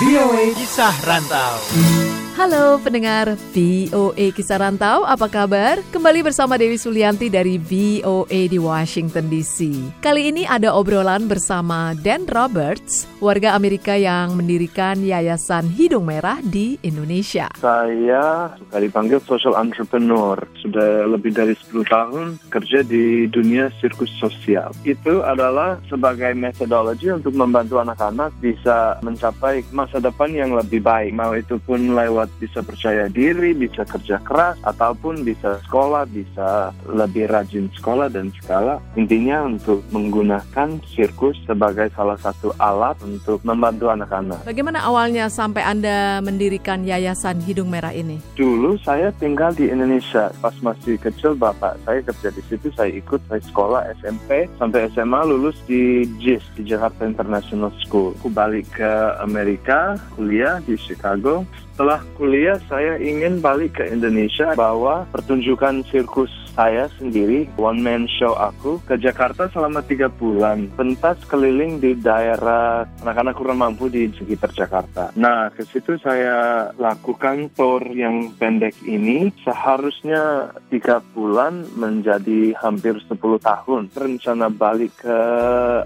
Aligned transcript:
VOA 0.00 0.44
Kisah 0.56 0.94
Rantau. 1.04 2.23
Halo 2.34 2.82
pendengar 2.82 3.38
VOA 3.54 4.34
Kisah 4.34 4.58
Rantau, 4.58 5.06
apa 5.06 5.30
kabar? 5.30 5.78
Kembali 5.94 6.26
bersama 6.26 6.58
Dewi 6.58 6.74
Sulianti 6.74 7.30
dari 7.30 7.62
VOA 7.62 8.50
di 8.50 8.58
Washington 8.58 9.30
DC. 9.30 9.70
Kali 10.02 10.34
ini 10.34 10.42
ada 10.42 10.74
obrolan 10.74 11.30
bersama 11.30 11.94
Dan 11.94 12.26
Roberts, 12.26 13.06
warga 13.22 13.54
Amerika 13.54 13.94
yang 13.94 14.34
mendirikan 14.34 14.98
Yayasan 15.06 15.70
Hidung 15.78 16.10
Merah 16.10 16.42
di 16.42 16.74
Indonesia. 16.82 17.54
Saya 17.54 18.50
suka 18.58 18.82
dipanggil 18.82 19.22
social 19.22 19.54
entrepreneur. 19.54 20.34
Sudah 20.58 21.06
lebih 21.06 21.30
dari 21.30 21.54
10 21.54 21.86
tahun 21.86 22.26
kerja 22.50 22.82
di 22.82 23.30
dunia 23.30 23.70
sirkus 23.78 24.10
sosial. 24.18 24.74
Itu 24.82 25.22
adalah 25.22 25.78
sebagai 25.86 26.34
metodologi 26.34 27.14
untuk 27.14 27.38
membantu 27.38 27.78
anak-anak 27.78 28.34
bisa 28.42 28.98
mencapai 29.06 29.62
masa 29.70 30.02
depan 30.02 30.34
yang 30.34 30.50
lebih 30.50 30.82
baik. 30.82 31.14
Mau 31.14 31.30
itu 31.38 31.62
pun 31.62 31.94
lewat 31.94 32.23
bisa 32.38 32.60
percaya 32.60 33.08
diri, 33.08 33.56
bisa 33.56 33.86
kerja 33.86 34.20
keras, 34.20 34.58
ataupun 34.64 35.22
bisa 35.22 35.60
sekolah, 35.66 36.04
bisa 36.08 36.70
lebih 36.88 37.30
rajin 37.30 37.70
sekolah 37.76 38.10
dan 38.10 38.30
segala. 38.40 38.80
Intinya 38.94 39.46
untuk 39.46 39.84
menggunakan 39.90 40.80
sirkus 40.90 41.38
sebagai 41.44 41.90
salah 41.94 42.18
satu 42.20 42.52
alat 42.58 42.98
untuk 43.04 43.40
membantu 43.42 43.90
anak-anak. 43.90 44.42
Bagaimana 44.46 44.84
awalnya 44.84 45.28
sampai 45.28 45.62
Anda 45.64 46.20
mendirikan 46.20 46.84
Yayasan 46.84 47.42
Hidung 47.42 47.70
Merah 47.70 47.92
ini? 47.94 48.20
Dulu 48.36 48.76
saya 48.82 49.10
tinggal 49.16 49.54
di 49.54 49.68
Indonesia. 49.70 50.30
Pas 50.38 50.54
masih 50.60 51.00
kecil, 51.00 51.36
bapak 51.36 51.78
saya 51.84 52.00
kerja 52.04 52.28
di 52.32 52.42
situ. 52.46 52.68
Saya 52.74 52.90
ikut, 52.94 53.20
saya 53.28 53.42
sekolah 53.44 53.80
SMP 54.00 54.46
sampai 54.58 54.90
SMA 54.92 55.20
lulus 55.26 55.56
di 55.66 56.06
JIS, 56.20 56.44
di 56.56 56.68
Jakarta 56.68 57.06
International 57.06 57.72
School. 57.84 58.16
Aku 58.20 58.28
balik 58.30 58.68
ke 58.74 58.92
Amerika, 59.20 59.96
kuliah 60.16 60.60
di 60.64 60.76
Chicago. 60.78 61.46
Setelah 61.74 62.06
kuliah, 62.14 62.54
saya 62.70 63.02
ingin 63.02 63.42
balik 63.42 63.82
ke 63.82 63.90
Indonesia 63.90 64.54
bawa 64.54 65.10
pertunjukan 65.10 65.82
sirkus 65.90 66.30
saya 66.54 66.86
sendiri, 67.02 67.50
one 67.58 67.82
man 67.82 68.06
show 68.06 68.30
aku 68.38 68.78
ke 68.86 68.94
Jakarta 68.94 69.50
selama 69.50 69.82
tiga 69.82 70.06
bulan. 70.06 70.70
Pentas 70.78 71.18
keliling 71.26 71.82
di 71.82 71.98
daerah 71.98 72.86
anak-anak 73.02 73.34
kurang 73.34 73.58
mampu 73.58 73.90
di 73.90 74.06
sekitar 74.14 74.54
Jakarta. 74.54 75.10
Nah, 75.18 75.50
ke 75.50 75.66
situ 75.66 75.98
saya 75.98 76.70
lakukan 76.78 77.50
tour 77.58 77.82
yang 77.90 78.30
pendek 78.38 78.78
ini. 78.86 79.34
Seharusnya 79.42 80.54
tiga 80.70 81.02
bulan 81.10 81.66
menjadi 81.74 82.54
hampir 82.62 83.02
10 83.02 83.18
tahun. 83.42 83.90
Rencana 83.90 84.46
balik 84.46 84.94
ke 85.02 85.18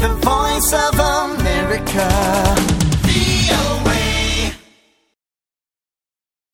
The 0.01 0.09
Voice 0.25 0.73
of 0.73 0.97
America. 0.97 2.70